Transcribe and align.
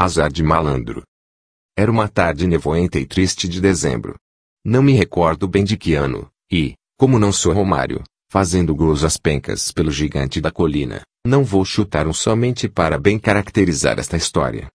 Azar 0.00 0.30
de 0.30 0.44
malandro. 0.44 1.02
Era 1.76 1.90
uma 1.90 2.06
tarde 2.06 2.46
nevoenta 2.46 3.00
e 3.00 3.04
triste 3.04 3.48
de 3.48 3.60
dezembro. 3.60 4.14
Não 4.64 4.80
me 4.80 4.92
recordo 4.92 5.48
bem 5.48 5.64
de 5.64 5.76
que 5.76 5.94
ano, 5.94 6.30
e, 6.48 6.74
como 6.96 7.18
não 7.18 7.32
sou 7.32 7.52
Romário, 7.52 8.04
fazendo 8.30 8.76
gozo 8.76 9.04
às 9.04 9.16
pencas 9.16 9.72
pelo 9.72 9.90
gigante 9.90 10.40
da 10.40 10.52
colina, 10.52 11.02
não 11.26 11.42
vou 11.42 11.64
chutar 11.64 12.06
um 12.06 12.12
somente 12.12 12.68
para 12.68 12.96
bem 12.96 13.18
caracterizar 13.18 13.98
esta 13.98 14.16
história. 14.16 14.68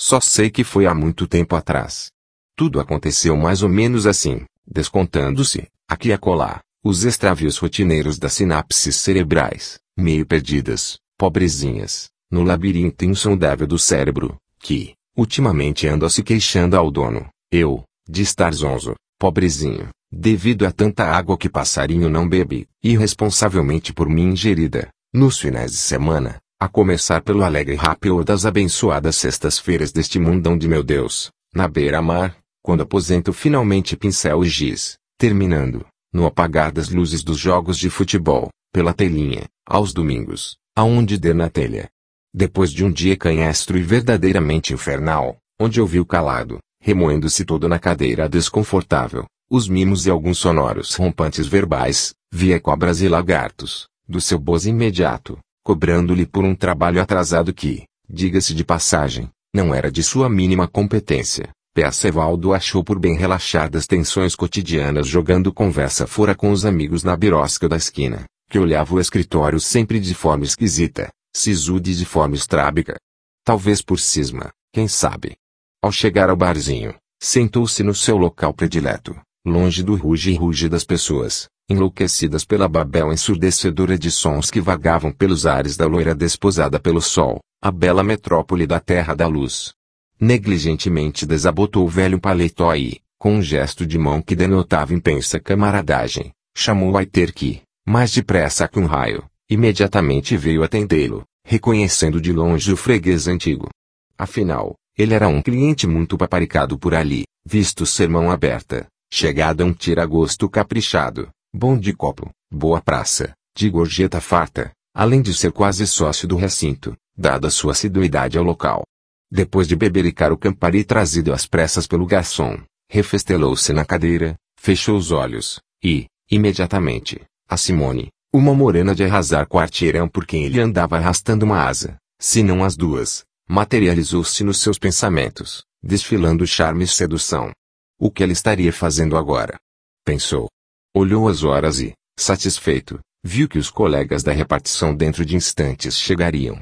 Só 0.00 0.18
sei 0.18 0.48
que 0.48 0.64
foi 0.64 0.86
há 0.86 0.94
muito 0.94 1.26
tempo 1.26 1.54
atrás. 1.56 2.10
Tudo 2.56 2.80
aconteceu 2.80 3.36
mais 3.36 3.62
ou 3.62 3.68
menos 3.68 4.06
assim, 4.06 4.46
descontando-se, 4.66 5.68
aqui 5.86 6.08
e 6.08 6.12
acolá, 6.14 6.62
os 6.82 7.04
extravios 7.04 7.58
rotineiros 7.58 8.18
das 8.18 8.32
sinapses 8.32 8.96
cerebrais, 8.96 9.78
meio 9.94 10.24
perdidas, 10.24 10.98
pobrezinhas, 11.18 12.08
no 12.30 12.42
labirinto 12.42 13.04
insondável 13.04 13.66
do 13.66 13.78
cérebro, 13.78 14.38
que, 14.60 14.94
ultimamente 15.16 15.88
ando 15.88 16.08
se 16.08 16.22
queixando 16.22 16.76
ao 16.76 16.90
dono, 16.90 17.28
eu, 17.50 17.82
de 18.08 18.22
estar 18.22 18.52
zonzo, 18.52 18.94
pobrezinho, 19.18 19.88
devido 20.12 20.66
a 20.66 20.72
tanta 20.72 21.04
água 21.04 21.36
que 21.36 21.48
passarinho 21.48 22.08
não 22.08 22.28
bebe, 22.28 22.66
irresponsavelmente 22.82 23.92
por 23.92 24.08
mim 24.08 24.30
ingerida, 24.30 24.88
nos 25.12 25.38
finais 25.38 25.72
de 25.72 25.78
semana, 25.78 26.38
a 26.60 26.68
começar 26.68 27.22
pelo 27.22 27.42
alegre 27.42 27.74
rápido 27.74 28.22
das 28.22 28.44
abençoadas 28.44 29.16
sextas-feiras 29.16 29.90
deste 29.92 30.18
mundão 30.18 30.56
de 30.56 30.68
meu 30.68 30.82
Deus, 30.82 31.30
na 31.54 31.66
beira-mar, 31.66 32.36
quando 32.62 32.82
aposento 32.82 33.32
finalmente 33.32 33.96
pincel 33.96 34.44
e 34.44 34.48
giz, 34.48 34.98
terminando, 35.18 35.86
no 36.12 36.26
apagar 36.26 36.70
das 36.70 36.90
luzes 36.90 37.22
dos 37.22 37.38
jogos 37.38 37.78
de 37.78 37.88
futebol, 37.88 38.50
pela 38.72 38.92
telinha, 38.92 39.44
aos 39.66 39.92
domingos, 39.92 40.56
aonde 40.76 41.18
der 41.18 41.34
na 41.34 41.48
telha, 41.48 41.88
depois 42.32 42.70
de 42.70 42.84
um 42.84 42.90
dia 42.90 43.16
canhestro 43.16 43.76
e 43.76 43.82
verdadeiramente 43.82 44.72
infernal, 44.72 45.36
onde 45.60 45.80
ouviu 45.80 46.06
calado, 46.06 46.58
remoendo-se 46.80 47.44
todo 47.44 47.68
na 47.68 47.78
cadeira 47.78 48.28
desconfortável, 48.28 49.26
os 49.50 49.68
mimos 49.68 50.06
e 50.06 50.10
alguns 50.10 50.38
sonoros 50.38 50.94
rompantes 50.94 51.46
verbais, 51.46 52.14
via 52.32 52.60
cobras 52.60 53.02
e 53.02 53.08
lagartos, 53.08 53.88
do 54.08 54.20
seu 54.20 54.38
bozo 54.38 54.68
imediato, 54.68 55.38
cobrando-lhe 55.64 56.24
por 56.24 56.44
um 56.44 56.54
trabalho 56.54 57.02
atrasado 57.02 57.52
que, 57.52 57.84
diga-se 58.08 58.54
de 58.54 58.64
passagem, 58.64 59.28
não 59.52 59.74
era 59.74 59.90
de 59.90 60.02
sua 60.02 60.28
mínima 60.28 60.68
competência. 60.68 61.48
Percevaldo 61.72 62.52
achou 62.52 62.82
por 62.82 62.98
bem 62.98 63.16
relaxar 63.16 63.70
das 63.70 63.86
tensões 63.86 64.34
cotidianas 64.34 65.06
jogando 65.06 65.52
conversa 65.52 66.06
fora 66.06 66.34
com 66.34 66.50
os 66.50 66.64
amigos 66.64 67.04
na 67.04 67.16
birosca 67.16 67.68
da 67.68 67.76
esquina, 67.76 68.24
que 68.50 68.58
olhava 68.58 68.94
o 68.94 69.00
escritório 69.00 69.60
sempre 69.60 70.00
de 70.00 70.12
forma 70.12 70.44
esquisita, 70.44 71.10
sisude 71.34 71.96
de 71.96 72.04
forma 72.04 72.34
estrábica. 72.34 72.98
Talvez 73.44 73.82
por 73.82 73.98
cisma, 73.98 74.50
quem 74.72 74.86
sabe. 74.86 75.36
Ao 75.82 75.90
chegar 75.90 76.28
ao 76.28 76.36
barzinho, 76.36 76.94
sentou-se 77.20 77.82
no 77.82 77.94
seu 77.94 78.16
local 78.16 78.52
predileto, 78.52 79.18
longe 79.46 79.82
do 79.82 79.94
ruge 79.94 80.30
e 80.30 80.34
ruge 80.34 80.68
das 80.68 80.84
pessoas, 80.84 81.48
enlouquecidas 81.68 82.44
pela 82.44 82.68
babel 82.68 83.12
ensurdecedora 83.12 83.98
de 83.98 84.10
sons 84.10 84.50
que 84.50 84.60
vagavam 84.60 85.12
pelos 85.12 85.46
ares 85.46 85.76
da 85.76 85.86
loira 85.86 86.14
desposada 86.14 86.78
pelo 86.78 87.00
sol, 87.00 87.40
a 87.62 87.70
bela 87.70 88.02
metrópole 88.02 88.66
da 88.66 88.80
terra 88.80 89.14
da 89.14 89.26
luz. 89.26 89.72
Negligentemente 90.20 91.24
desabotou 91.24 91.86
o 91.86 91.88
velho 91.88 92.20
paletó 92.20 92.74
e, 92.74 93.00
com 93.18 93.36
um 93.36 93.42
gesto 93.42 93.86
de 93.86 93.98
mão 93.98 94.20
que 94.20 94.34
denotava 94.34 94.92
intensa 94.92 95.38
camaradagem, 95.38 96.32
chamou 96.56 96.98
a 96.98 97.06
ter 97.06 97.32
que, 97.32 97.62
mais 97.86 98.12
depressa 98.12 98.68
que 98.68 98.78
um 98.78 98.86
raio, 98.86 99.29
Imediatamente 99.50 100.36
veio 100.36 100.62
atendê-lo, 100.62 101.24
reconhecendo 101.44 102.20
de 102.20 102.32
longe 102.32 102.72
o 102.72 102.76
freguês 102.76 103.26
antigo. 103.26 103.68
Afinal, 104.16 104.76
ele 104.96 105.12
era 105.12 105.26
um 105.26 105.42
cliente 105.42 105.88
muito 105.88 106.16
paparicado 106.16 106.78
por 106.78 106.94
ali, 106.94 107.24
visto 107.44 107.84
ser 107.84 108.08
mão 108.08 108.30
aberta, 108.30 108.86
chegada 109.12 109.64
um 109.64 109.72
tiragosto 109.72 110.48
caprichado, 110.48 111.30
bom 111.52 111.76
de 111.76 111.92
copo, 111.92 112.30
boa 112.48 112.80
praça, 112.80 113.32
de 113.56 113.68
gorjeta 113.68 114.20
farta, 114.20 114.70
além 114.94 115.20
de 115.20 115.34
ser 115.34 115.50
quase 115.50 115.84
sócio 115.84 116.28
do 116.28 116.36
recinto, 116.36 116.96
dada 117.16 117.50
sua 117.50 117.72
assiduidade 117.72 118.38
ao 118.38 118.44
local. 118.44 118.84
Depois 119.28 119.66
de 119.66 119.74
bebericar 119.74 120.32
o 120.32 120.38
campari 120.38 120.84
trazido 120.84 121.32
às 121.32 121.44
pressas 121.44 121.88
pelo 121.88 122.06
garçom, 122.06 122.56
refestelou-se 122.88 123.72
na 123.72 123.84
cadeira, 123.84 124.36
fechou 124.56 124.96
os 124.96 125.10
olhos, 125.10 125.58
e, 125.82 126.06
imediatamente, 126.30 127.20
a 127.48 127.56
Simone, 127.56 128.10
uma 128.32 128.54
morena 128.54 128.94
de 128.94 129.02
arrasar 129.02 129.46
quarteirão 129.46 130.08
por 130.08 130.24
quem 130.24 130.44
ele 130.44 130.60
andava 130.60 130.96
arrastando 130.96 131.44
uma 131.44 131.64
asa, 131.64 131.96
se 132.20 132.42
não 132.42 132.62
as 132.62 132.76
duas, 132.76 133.24
materializou-se 133.48 134.44
nos 134.44 134.58
seus 134.60 134.78
pensamentos, 134.78 135.64
desfilando 135.82 136.46
charme 136.46 136.84
e 136.84 136.88
sedução. 136.88 137.50
O 137.98 138.10
que 138.10 138.22
ela 138.22 138.32
estaria 138.32 138.72
fazendo 138.72 139.16
agora? 139.16 139.58
Pensou. 140.04 140.48
Olhou 140.94 141.28
as 141.28 141.42
horas 141.42 141.80
e, 141.80 141.92
satisfeito, 142.18 143.00
viu 143.24 143.48
que 143.48 143.58
os 143.58 143.68
colegas 143.68 144.22
da 144.22 144.32
repartição 144.32 144.94
dentro 144.94 145.24
de 145.24 145.36
instantes 145.36 145.98
chegariam. 145.98 146.60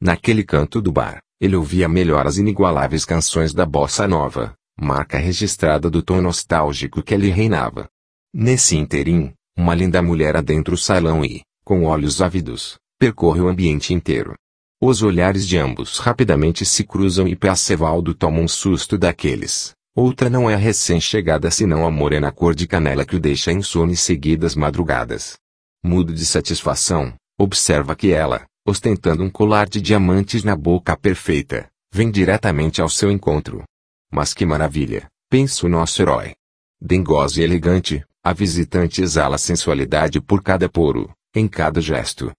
Naquele 0.00 0.42
canto 0.42 0.80
do 0.80 0.90
bar, 0.90 1.20
ele 1.38 1.54
ouvia 1.54 1.88
melhor 1.88 2.26
as 2.26 2.38
inigualáveis 2.38 3.04
canções 3.04 3.52
da 3.52 3.66
bossa 3.66 4.08
nova, 4.08 4.54
marca 4.80 5.18
registrada 5.18 5.90
do 5.90 6.02
tom 6.02 6.22
nostálgico 6.22 7.02
que 7.02 7.14
ali 7.14 7.28
reinava. 7.28 7.88
Nesse 8.32 8.76
interim, 8.76 9.34
uma 9.60 9.74
linda 9.74 10.00
mulher 10.00 10.36
adentra 10.36 10.74
o 10.74 10.78
salão 10.78 11.22
e, 11.22 11.42
com 11.62 11.84
olhos 11.84 12.22
ávidos, 12.22 12.78
percorre 12.98 13.42
o 13.42 13.48
ambiente 13.48 13.92
inteiro. 13.92 14.34
Os 14.80 15.02
olhares 15.02 15.46
de 15.46 15.58
ambos 15.58 15.98
rapidamente 15.98 16.64
se 16.64 16.82
cruzam 16.82 17.28
e 17.28 17.36
Percevaldo 17.36 18.14
toma 18.14 18.40
um 18.40 18.48
susto 18.48 18.96
daqueles. 18.96 19.72
Outra 19.94 20.30
não 20.30 20.48
é 20.48 20.54
a 20.54 20.56
recém-chegada 20.56 21.50
senão 21.50 21.84
a 21.84 21.90
morena 21.90 22.32
cor 22.32 22.54
de 22.54 22.66
canela 22.66 23.04
que 23.04 23.16
o 23.16 23.20
deixa 23.20 23.52
insone 23.52 23.94
seguidas 23.94 24.54
madrugadas. 24.54 25.36
Mudo 25.84 26.14
de 26.14 26.24
satisfação, 26.24 27.12
observa 27.38 27.94
que 27.94 28.12
ela, 28.12 28.46
ostentando 28.66 29.22
um 29.22 29.28
colar 29.28 29.68
de 29.68 29.78
diamantes 29.78 30.42
na 30.42 30.56
boca 30.56 30.96
perfeita, 30.96 31.68
vem 31.92 32.10
diretamente 32.10 32.80
ao 32.80 32.88
seu 32.88 33.10
encontro. 33.10 33.64
Mas 34.10 34.32
que 34.32 34.46
maravilha, 34.46 35.06
pensa 35.28 35.66
o 35.66 35.68
nosso 35.68 36.00
herói. 36.00 36.32
Dengosa 36.80 37.42
e 37.42 37.44
elegante, 37.44 38.02
a 38.22 38.34
visitante 38.34 39.00
exala 39.00 39.38
sensualidade 39.38 40.20
por 40.20 40.42
cada 40.42 40.68
poro, 40.68 41.10
em 41.34 41.48
cada 41.48 41.80
gesto. 41.80 42.30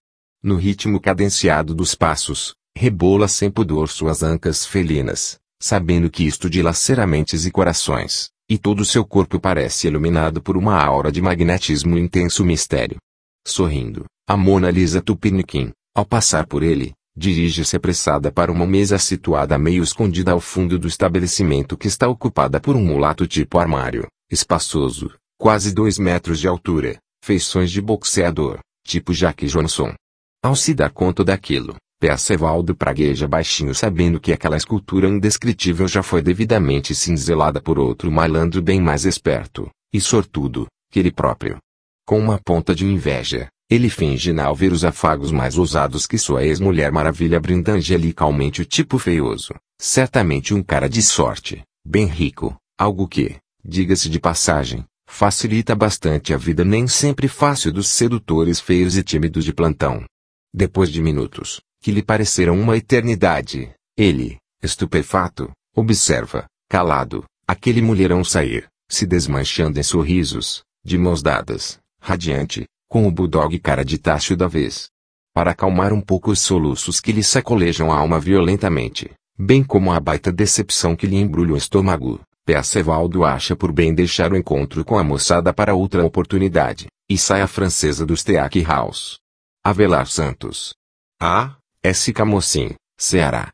No 0.42 0.56
ritmo 0.56 1.00
cadenciado 1.00 1.74
dos 1.74 1.94
passos, 1.94 2.54
rebola 2.76 3.26
sem 3.26 3.50
pudor 3.50 3.88
suas 3.88 4.22
ancas 4.22 4.64
felinas, 4.64 5.40
sabendo 5.60 6.08
que 6.08 6.24
isto 6.24 6.48
dilacera 6.48 7.06
mentes 7.06 7.46
e 7.46 7.50
corações, 7.50 8.30
e 8.48 8.56
todo 8.56 8.84
seu 8.84 9.04
corpo 9.04 9.40
parece 9.40 9.88
iluminado 9.88 10.40
por 10.40 10.56
uma 10.56 10.80
aura 10.80 11.10
de 11.10 11.20
magnetismo 11.20 11.98
e 11.98 12.00
intenso 12.00 12.44
mistério. 12.44 12.98
Sorrindo, 13.44 14.04
a 14.26 14.36
Mona 14.36 14.70
Lisa 14.70 15.02
Tupiniquim, 15.02 15.72
ao 15.94 16.06
passar 16.06 16.46
por 16.46 16.62
ele, 16.62 16.92
dirige-se 17.16 17.76
apressada 17.76 18.30
para 18.30 18.52
uma 18.52 18.66
mesa 18.66 18.98
situada 18.98 19.58
meio 19.58 19.82
escondida 19.82 20.30
ao 20.30 20.40
fundo 20.40 20.78
do 20.78 20.86
estabelecimento 20.86 21.76
que 21.76 21.88
está 21.88 22.08
ocupada 22.08 22.60
por 22.60 22.76
um 22.76 22.84
mulato 22.84 23.26
tipo 23.26 23.58
armário, 23.58 24.06
espaçoso, 24.30 25.10
quase 25.42 25.74
dois 25.74 25.98
metros 25.98 26.38
de 26.38 26.46
altura, 26.46 26.98
feições 27.20 27.72
de 27.72 27.82
boxeador, 27.82 28.60
tipo 28.86 29.12
Jack 29.12 29.44
Johnson. 29.46 29.92
Ao 30.40 30.54
se 30.54 30.72
dar 30.72 30.92
conta 30.92 31.24
daquilo, 31.24 31.74
Percevaldo 32.00 32.76
pragueja 32.76 33.26
baixinho 33.26 33.74
sabendo 33.74 34.20
que 34.20 34.32
aquela 34.32 34.56
escultura 34.56 35.08
indescritível 35.08 35.88
já 35.88 36.00
foi 36.00 36.22
devidamente 36.22 36.94
cinzelada 36.94 37.60
por 37.60 37.76
outro 37.76 38.08
malandro 38.08 38.62
bem 38.62 38.80
mais 38.80 39.04
esperto, 39.04 39.68
e 39.92 40.00
sortudo, 40.00 40.68
que 40.92 41.00
ele 41.00 41.10
próprio. 41.10 41.58
Com 42.06 42.20
uma 42.20 42.38
ponta 42.38 42.72
de 42.72 42.86
inveja, 42.86 43.48
ele 43.68 43.90
finge 43.90 44.32
não 44.32 44.54
ver 44.54 44.70
os 44.70 44.84
afagos 44.84 45.32
mais 45.32 45.58
ousados 45.58 46.06
que 46.06 46.18
sua 46.18 46.44
ex-mulher 46.44 46.92
maravilha 46.92 47.40
brinda 47.40 47.72
angelicalmente 47.72 48.62
o 48.62 48.64
tipo 48.64 48.96
feioso, 48.96 49.52
certamente 49.80 50.54
um 50.54 50.62
cara 50.62 50.88
de 50.88 51.02
sorte, 51.02 51.64
bem 51.84 52.06
rico, 52.06 52.54
algo 52.78 53.08
que, 53.08 53.38
diga-se 53.64 54.08
de 54.08 54.20
passagem, 54.20 54.84
facilita 55.12 55.74
bastante 55.76 56.32
a 56.32 56.38
vida 56.38 56.64
nem 56.64 56.88
sempre 56.88 57.28
fácil 57.28 57.70
dos 57.70 57.86
sedutores 57.90 58.58
feios 58.58 58.96
e 58.96 59.02
tímidos 59.02 59.44
de 59.44 59.52
plantão. 59.52 60.04
Depois 60.52 60.90
de 60.90 61.02
minutos, 61.02 61.60
que 61.82 61.92
lhe 61.92 62.02
pareceram 62.02 62.58
uma 62.58 62.78
eternidade, 62.78 63.70
ele, 63.94 64.38
estupefato, 64.62 65.50
observa, 65.76 66.46
calado, 66.66 67.24
aquele 67.46 67.82
mulherão 67.82 68.24
sair, 68.24 68.66
se 68.88 69.06
desmanchando 69.06 69.78
em 69.78 69.82
sorrisos, 69.82 70.62
de 70.82 70.96
mãos 70.96 71.22
dadas, 71.22 71.78
radiante, 72.00 72.64
com 72.88 73.06
o 73.06 73.10
bulldog 73.10 73.56
cara 73.58 73.84
de 73.84 73.98
tacho 73.98 74.34
da 74.34 74.48
vez. 74.48 74.88
Para 75.34 75.50
acalmar 75.50 75.92
um 75.92 76.00
pouco 76.00 76.30
os 76.30 76.40
soluços 76.40 77.00
que 77.00 77.12
lhe 77.12 77.22
sacolejam 77.22 77.92
a 77.92 77.98
alma 77.98 78.18
violentamente, 78.18 79.10
bem 79.38 79.62
como 79.62 79.92
a 79.92 80.00
baita 80.00 80.32
decepção 80.32 80.96
que 80.96 81.06
lhe 81.06 81.16
embrulha 81.16 81.52
o 81.52 81.56
estômago, 81.56 82.18
Percevaldo 82.44 83.24
acha 83.24 83.54
por 83.54 83.72
bem 83.72 83.94
deixar 83.94 84.32
o 84.32 84.36
encontro 84.36 84.84
com 84.84 84.98
a 84.98 85.04
moçada 85.04 85.52
para 85.52 85.74
outra 85.74 86.04
oportunidade, 86.04 86.86
e 87.08 87.16
sai 87.16 87.40
a 87.40 87.46
francesa 87.46 88.04
do 88.04 88.16
Steak 88.16 88.62
House. 88.62 89.18
Avelar 89.64 90.06
Santos. 90.06 90.74
A. 91.20 91.56
S. 91.82 92.12
Camocim, 92.12 92.74
Ceará. 92.98 93.48